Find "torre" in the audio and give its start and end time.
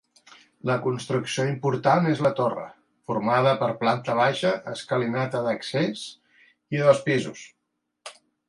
2.39-2.63